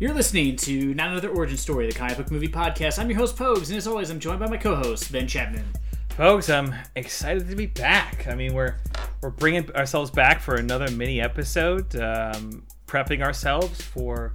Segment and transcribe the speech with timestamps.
[0.00, 2.98] You're listening to Not Another Origin Story, the comic book movie podcast.
[2.98, 5.64] I'm your host, Pogues, and as always, I'm joined by my co-host, Ben Chapman.
[6.10, 8.26] Folks, I'm excited to be back.
[8.28, 8.76] I mean, we're
[9.22, 14.32] we're bringing ourselves back for another mini episode, um, prepping ourselves for,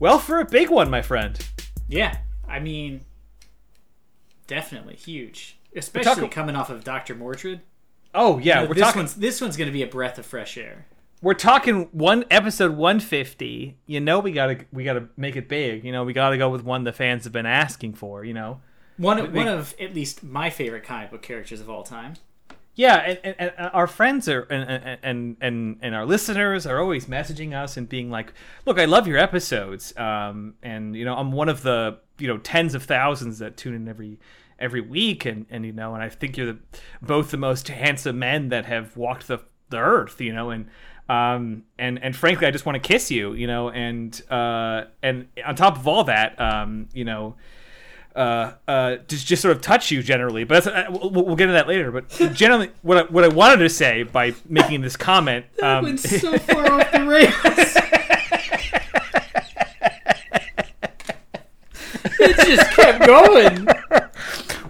[0.00, 1.38] well, for a big one, my friend.
[1.88, 2.18] Yeah,
[2.48, 3.02] I mean,
[4.46, 7.60] definitely huge, especially talking- coming off of Doctor Mordrid.
[8.14, 9.00] Oh yeah, Uh, we're this talking.
[9.00, 10.86] one's this one's going to be a breath of fresh air.
[11.22, 13.76] We're talking one episode 150.
[13.86, 15.84] You know, we gotta we gotta make it big.
[15.84, 18.24] You know, we gotta go with one the fans have been asking for.
[18.24, 18.60] You know.
[18.96, 22.14] One We- one of at least my favorite comic book characters of all time.
[22.74, 27.06] Yeah, and, and, and our friends are and, and and and our listeners are always
[27.06, 28.32] messaging us and being like,
[28.64, 32.38] "Look, I love your episodes." Um, and you know, I'm one of the you know
[32.38, 34.18] tens of thousands that tune in every
[34.58, 36.58] every week, and and you know, and I think you're the,
[37.02, 40.18] both the most handsome men that have walked the the earth.
[40.20, 40.66] You know, and
[41.10, 43.32] um and and frankly, I just want to kiss you.
[43.34, 47.36] You know, and uh and on top of all that, um, you know
[48.14, 50.44] uh, uh, just just sort of touch you generally.
[50.44, 51.92] But that's, uh, we'll, we'll get into that later.
[51.92, 56.36] But generally, what I, what I wanted to say by making this comment, um, so
[56.38, 57.32] far off the rails.
[62.22, 63.66] it just kept going.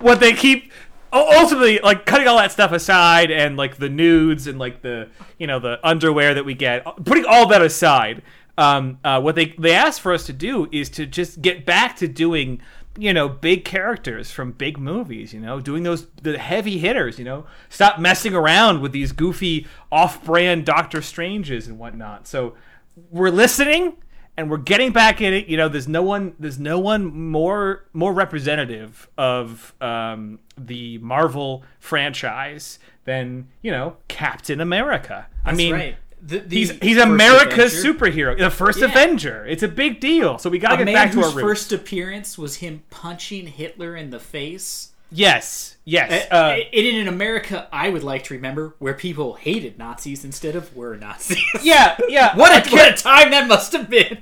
[0.00, 0.70] what they keep u-
[1.12, 5.46] ultimately like cutting all that stuff aside and like the nudes and like the you
[5.46, 8.22] know the underwear that we get, putting all that aside.
[8.56, 11.96] Um, uh, what they they asked for us to do is to just get back
[11.96, 12.60] to doing
[12.98, 17.24] you know big characters from big movies you know doing those the heavy hitters you
[17.24, 22.54] know stop messing around with these goofy off-brand doctor stranges and whatnot so
[23.12, 23.96] we're listening
[24.38, 27.84] and we're getting back in it you know there's no one there's no one more
[27.92, 35.96] more representative of um, the marvel franchise than you know captain america i mean right.
[36.20, 37.98] The, the he's he's america's Avenger.
[37.98, 38.86] superhero the first Yeah.
[38.86, 41.40] avenger it's a big deal so we gotta A get man back to our roots
[41.40, 44.92] first appearance was him punching Hitler in the face.
[45.10, 49.34] Yes yes Uh, uh, and in an America I would like to remember where people
[49.34, 51.38] hated Nazis instead of were Nazis.
[51.62, 54.18] yeah yeah what a, a, what a time that must have been.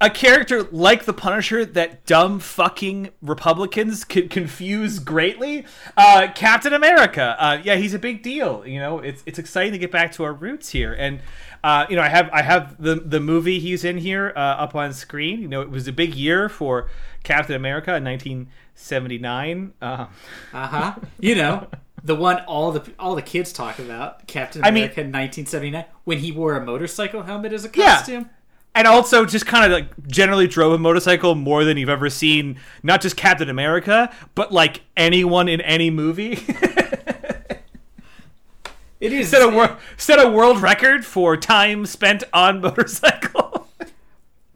[0.00, 5.66] a character like the Punisher that dumb fucking Republicans could confuse greatly.
[5.94, 8.66] Uh, Captain America, uh, yeah, he's a big deal.
[8.66, 11.20] You know, it's it's exciting to get back to our roots here, and
[11.62, 14.74] uh, you know, I have I have the the movie he's in here uh, up
[14.74, 15.42] on screen.
[15.42, 16.88] You know, it was a big year for
[17.22, 19.72] Captain America in 1979.
[19.80, 20.06] Uh,
[20.52, 20.94] Uh huh.
[21.18, 21.68] You know.
[22.02, 25.84] The one all the all the kids talk about, Captain I mean- America in 1979,
[26.04, 27.96] when he wore a motorcycle helmet as a Yeah.
[27.96, 28.30] costume.
[28.74, 32.56] and also just kind of like generally drove a motorcycle more than you've ever seen
[32.84, 36.38] not just captain america but like anyone in any movie
[39.00, 43.39] It is set a wor- set a world record for time spent on motorcycle.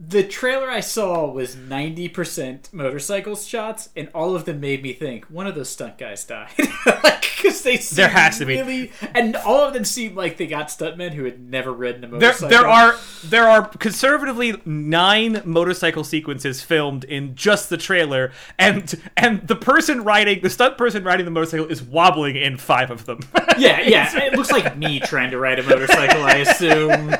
[0.09, 5.25] The trailer I saw was 90% motorcycle shots, and all of them made me think
[5.26, 6.50] one of those stunt guys died.
[7.44, 8.91] Because they There has to be.
[9.14, 12.31] and all of them seem like they got stuntmen who had never ridden a there,
[12.31, 12.48] motorcycle.
[12.48, 19.47] there are there are conservatively nine motorcycle sequences filmed in just the trailer, and and
[19.47, 23.20] the person riding the stunt person riding the motorcycle is wobbling in five of them.
[23.59, 24.10] yeah, yeah.
[24.25, 26.22] It looks like me trying to ride a motorcycle.
[26.22, 27.14] I assume.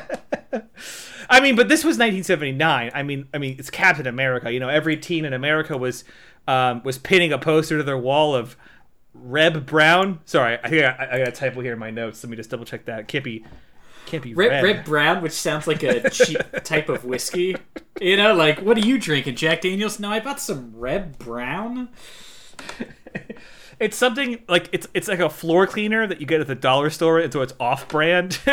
[1.35, 2.91] I mean, but this was 1979.
[2.93, 4.53] I mean, I mean, it's Captain America.
[4.53, 6.05] You know, every teen in America was
[6.47, 8.55] um, was pinning a poster to their wall of
[9.13, 10.21] Reb Brown.
[10.23, 12.23] Sorry, I think I, I got a typo here in my notes.
[12.23, 13.09] Let me just double check that.
[13.09, 13.43] Can't be,
[14.05, 14.63] can't be Red.
[14.63, 17.57] Red Brown, which sounds like a cheap type of whiskey.
[17.99, 19.99] You know, like what are you drinking, Jack Daniels?
[19.99, 21.89] No, I bought some Reb Brown.
[23.79, 26.89] It's something like it's it's like a floor cleaner that you get at the dollar
[26.89, 28.39] store, and so it's off brand.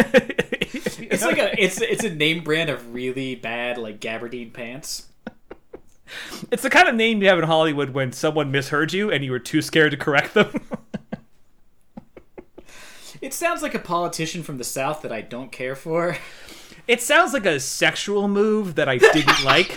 [1.04, 5.08] It's like a it's it's a name brand of really bad like gabardine pants.
[6.50, 9.30] it's the kind of name you have in Hollywood when someone misheard you and you
[9.30, 10.48] were too scared to correct them.
[13.20, 16.16] It sounds like a politician from the South that I don't care for.
[16.88, 19.68] it sounds like a sexual move that I didn't like.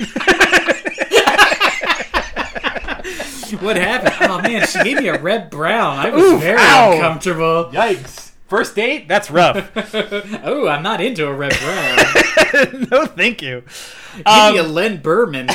[3.61, 4.15] What happened?
[4.29, 5.97] Oh man, she gave me a red brown.
[5.97, 6.93] I was Oof, very ow.
[6.93, 7.69] uncomfortable.
[7.71, 8.31] Yikes!
[8.47, 9.07] First date?
[9.07, 9.71] That's rough.
[10.43, 12.87] Oh, I'm not into a red brown.
[12.91, 13.63] no, thank you.
[14.17, 15.49] Give Um, me a Len Birman.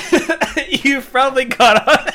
[0.69, 2.13] You've probably caught on.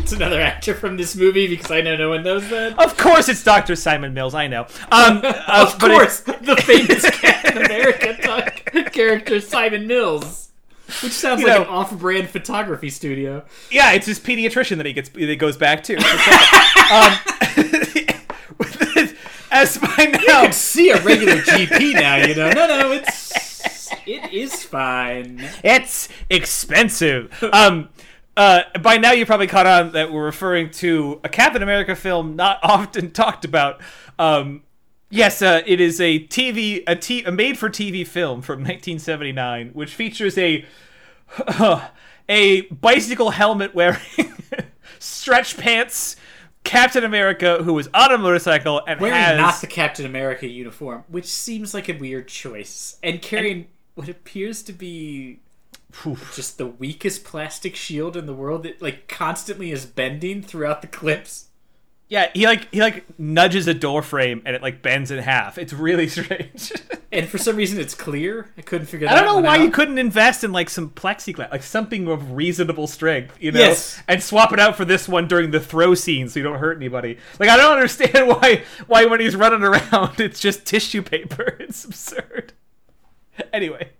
[0.00, 2.78] It's another actor from this movie because I know no one knows that.
[2.78, 3.76] Of course, it's Dr.
[3.76, 4.34] Simon Mills.
[4.34, 4.62] I know.
[4.90, 10.47] Um, uh, of but it- course, the famous Captain America talk- character Simon Mills,
[11.02, 13.44] which sounds You like know- an off-brand photography studio.
[13.70, 15.96] yeah, it's his pediatrician that he gets that goes back to.
[15.96, 17.18] um,
[19.50, 22.16] as by now, could see a regular GP now.
[22.16, 25.48] You know, no, no, it's It is fine.
[25.64, 27.32] It's expensive.
[27.52, 27.88] Um,
[28.36, 32.36] uh, by now you probably caught on that we're referring to a Captain America film
[32.36, 33.80] not often talked about.
[34.18, 34.62] Um,
[35.10, 40.36] yes, uh, it is a TV, a, t- a made-for-TV film from 1979, which features
[40.38, 40.64] a
[42.28, 44.00] a bicycle helmet wearing,
[44.98, 46.16] stretch pants.
[46.64, 51.04] Captain America, who was on a motorcycle and Wearing has not the Captain America uniform,
[51.08, 55.40] which seems like a weird choice, and carrying what appears to be
[56.06, 56.32] Oof.
[56.36, 60.88] just the weakest plastic shield in the world that like constantly is bending throughout the
[60.88, 61.47] clips.
[62.10, 65.58] Yeah, he like he like nudges a door frame and it like bends in half.
[65.58, 66.72] It's really strange.
[67.12, 68.50] And for some reason, it's clear.
[68.56, 69.06] I couldn't figure.
[69.08, 69.12] Out.
[69.18, 69.62] I don't know why out.
[69.64, 74.00] you couldn't invest in like some plexiglass, like something of reasonable strength, you know, Yes.
[74.08, 76.78] and swap it out for this one during the throw scene so you don't hurt
[76.78, 77.18] anybody.
[77.38, 81.56] Like I don't understand why why when he's running around it's just tissue paper.
[81.60, 82.54] It's absurd.
[83.52, 83.90] Anyway,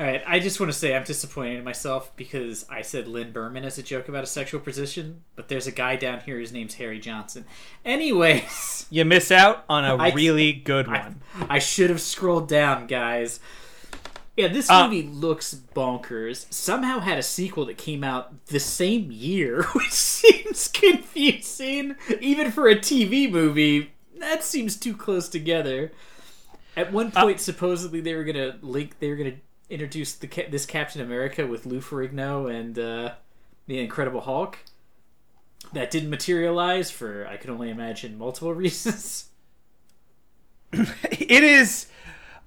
[0.00, 3.32] All right, I just want to say I'm disappointed in myself because I said Lynn
[3.32, 6.52] Birman as a joke about a sexual position, but there's a guy down here whose
[6.54, 7.44] name's Harry Johnson.
[7.84, 11.20] Anyways, you miss out on a I- really good one.
[11.50, 13.40] I should have scrolled down, guys.
[14.38, 16.50] Yeah, this Uh, movie looks bonkers.
[16.50, 21.96] Somehow had a sequel that came out the same year, which seems confusing.
[22.22, 25.92] Even for a TV movie, that seems too close together.
[26.74, 29.34] At one Uh, point, supposedly they were gonna link, they were gonna
[29.70, 33.14] introduce the this Captain America with Lou Ferrigno and uh,
[33.66, 34.58] the Incredible Hulk.
[35.72, 39.28] That didn't materialize for I can only imagine multiple reasons.
[40.72, 41.86] it is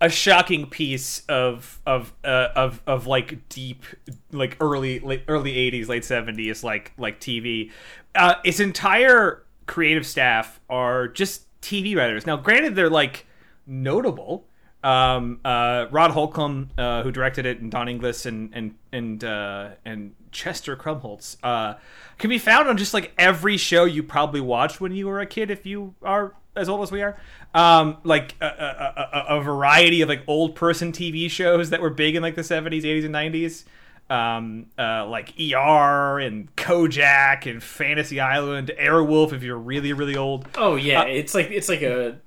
[0.02, 3.84] a shocking piece of of uh, of of like deep
[4.32, 7.72] like early late, early 80s late 70s like like TV
[8.16, 13.26] uh its entire creative staff are just TV writers now granted they're like
[13.66, 14.46] notable
[14.84, 19.70] um uh Rod Holcomb uh who directed it and Don Ingalls and and and uh
[19.86, 21.76] and Chester Krumholz uh
[22.18, 25.26] can be found on just like every show you probably watched when you were a
[25.26, 27.18] kid if you are as old as we are.
[27.54, 31.90] Um like a, a, a, a variety of like old person tv shows that were
[31.90, 33.64] big in like the 70s 80s and 90s
[34.10, 40.46] um uh like er and kojak and fantasy island airwolf if you're really really old.
[40.58, 42.20] Oh yeah, Uh, it's like it's like a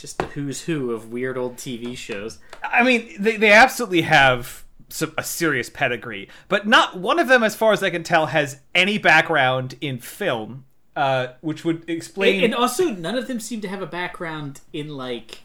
[0.00, 2.38] just the who's who of weird old TV shows.
[2.62, 7.42] i mean they, they absolutely have some, a serious pedigree but not one of them
[7.42, 10.64] as far as i can tell has any background in film
[10.96, 14.60] uh which would explain And, and also, none of them seem to have a background
[14.72, 15.40] in like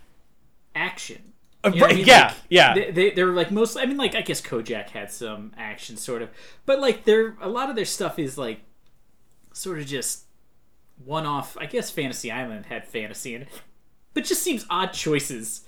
[0.76, 1.34] action.
[1.64, 2.06] Uh, You know I mean?
[2.06, 2.74] yeah, Like, yeah.
[2.74, 3.84] They, they they're like mostly.
[3.84, 6.30] I mean, like I guess Kojak had some action, sort of,
[6.66, 8.62] but like they're a lot of their stuff is like
[9.54, 10.24] sort of just
[11.06, 11.56] one off.
[11.60, 13.50] I guess Fantasy Island had fantasy in it,
[14.14, 15.62] but just seems odd choices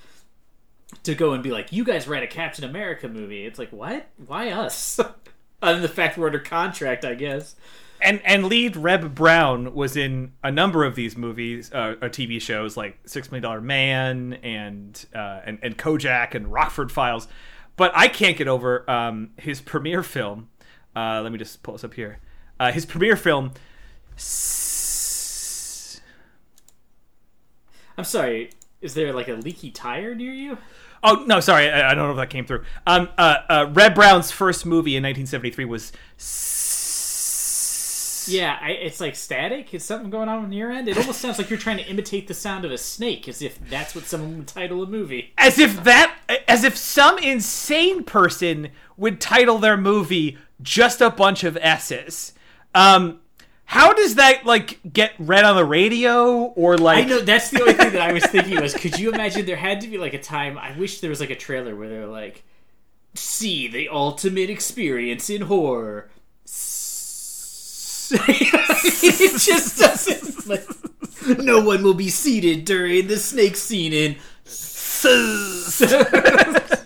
[1.03, 3.45] to go and be like, you guys write a Captain America movie.
[3.45, 4.07] It's like what?
[4.25, 4.99] Why us?
[5.61, 7.55] Other than the fact we're under contract, I guess.
[8.01, 12.39] and and lead Reb Brown was in a number of these movies uh, or TV
[12.41, 17.27] shows like Six Million Dollar Man and uh, and and Kojak and Rockford Files,
[17.77, 20.49] but I can't get over um, his premiere film.
[20.95, 22.19] Uh, let me just pull this up here.
[22.59, 23.51] Uh, his premiere film.
[27.97, 28.49] I'm sorry.
[28.81, 30.57] Is there like a leaky tire near you?
[31.03, 32.63] Oh no, sorry, I, I don't know if that came through.
[32.87, 35.91] Um, uh, uh, Reb Brown's first movie in 1973 was.
[36.75, 39.73] S- Yeah, I, it's like static.
[39.73, 40.87] Is something going on on your end?
[40.87, 43.59] It almost sounds like you're trying to imitate the sound of a snake, as if
[43.69, 45.33] that's what someone would title a movie.
[45.37, 46.15] as if that
[46.47, 52.33] as if some insane person would title their movie just a bunch of s's
[52.73, 53.19] um
[53.65, 57.05] how does that like get read on the radio or like?
[57.05, 59.55] I know that's the only thing that I was thinking was, could you imagine there
[59.55, 60.57] had to be like a time?
[60.57, 62.43] I wish there was like a trailer where they're like,
[63.15, 66.09] "See the ultimate experience in horror."
[68.11, 70.47] it just doesn't.
[70.47, 70.67] Like,
[71.39, 74.15] no one will be seated during the snake scene in.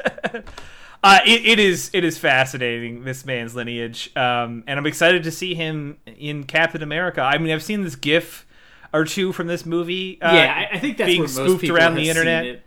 [1.04, 5.32] uh it, it is it is fascinating this man's lineage um and i'm excited to
[5.32, 7.22] see him in captain america.
[7.22, 8.46] I mean i've seen this gif
[8.94, 11.96] or two from this movie uh, yeah, I, I think that's being spoofed around have
[11.96, 12.64] the internet.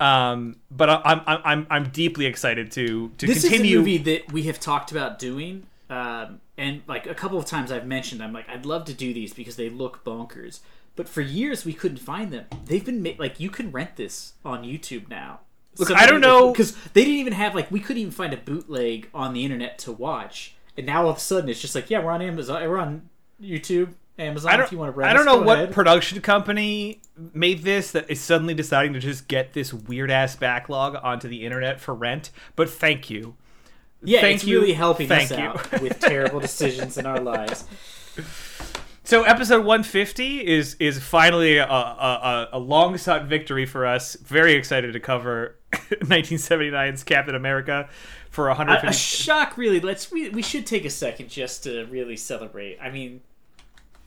[0.00, 3.98] um but I- i'm i'm i'm, deeply excited to to this continue is a movie
[3.98, 8.22] that we have talked about doing um, and like a couple of times i've mentioned
[8.22, 10.60] i'm like i'd love to do these because they look bonkers.
[10.94, 12.44] But for years we couldn't find them.
[12.66, 15.40] They've been ma- like you can rent this on youtube now
[15.78, 18.36] Look, I don't know- because they didn't even have like we couldn't even find a
[18.36, 21.88] bootleg on the internet to watch and now all of a sudden it's just like
[21.90, 23.08] yeah we're on amazon we're on
[23.42, 25.72] youtube Amazon, I don't, if you want to rent I don't us, know what ahead.
[25.72, 27.00] production company
[27.32, 31.44] made this that is suddenly deciding to just get this weird ass backlog onto the
[31.46, 33.36] internet for rent, but thank you.
[34.04, 35.44] yeah, thank it's you, really helping thank us you.
[35.44, 37.64] out with terrible decisions in our lives.
[39.02, 44.14] So episode 150 is is finally a, a, a long sought victory for us.
[44.16, 45.56] Very excited to cover
[45.90, 47.88] 1979's Captain America
[48.30, 48.88] for A, 150.
[48.88, 49.80] a shock, really.
[49.80, 52.78] Let's we we should take a second just to really celebrate.
[52.80, 53.20] I mean,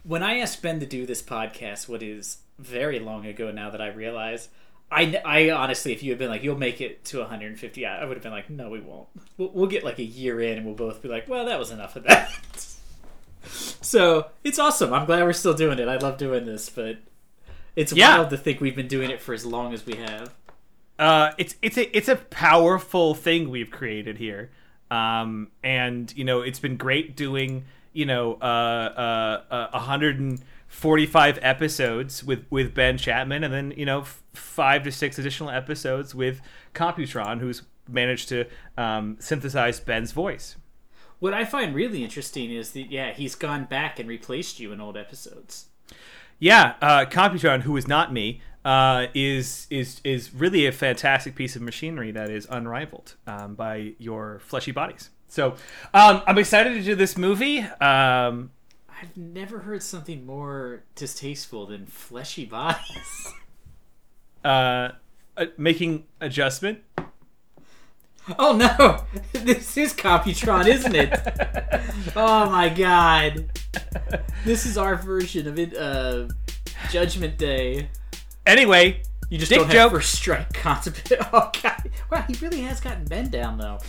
[0.03, 3.81] when I asked Ben to do this podcast, what is very long ago now that
[3.81, 4.49] I realize.
[4.91, 8.05] I, I honestly, if you had been like, you'll make it to 150, I, I
[8.05, 9.07] would have been like, no, we won't.
[9.35, 11.71] We'll, we'll get like a year in and we'll both be like, well, that was
[11.71, 12.29] enough of that.
[13.81, 14.93] so it's awesome.
[14.93, 15.87] I'm glad we're still doing it.
[15.87, 16.97] I love doing this, but
[17.75, 18.17] it's Yeah.
[18.17, 20.31] wild to think we've been doing it for as long as we have.
[20.97, 24.49] Uh, it's it's a it's a powerful thing we've created here,
[24.89, 32.23] um, and you know it's been great doing you know uh, uh, uh, 145 episodes
[32.23, 36.39] with with Ben Chapman, and then you know f- five to six additional episodes with
[36.73, 38.45] Computron, who's managed to
[38.77, 40.55] um, synthesize Ben's voice.
[41.19, 44.79] What I find really interesting is that yeah, he's gone back and replaced you in
[44.79, 45.67] old episodes.
[46.39, 51.55] Yeah, uh, Computron, who is not me, uh, is is is really a fantastic piece
[51.55, 55.11] of machinery that is unrivaled um, by your fleshy bodies.
[55.27, 55.55] So
[55.93, 57.59] um, I'm excited to do this movie.
[57.59, 58.51] Um,
[58.89, 63.33] I've never heard something more distasteful than fleshy bodies.
[64.43, 64.89] uh,
[65.37, 66.79] uh, making adjustment.
[68.39, 69.03] oh no,
[69.33, 71.13] this is Computron, isn't it?
[72.15, 73.51] oh my god,
[74.43, 75.77] this is our version of it.
[75.77, 76.29] Uh,
[76.89, 77.89] Judgment Day.
[78.45, 79.75] Anyway, you just Dick don't joke.
[79.77, 81.11] have first strike concept.
[81.33, 81.91] Oh, God.
[82.11, 83.79] Wow, he really has gotten Ben down though.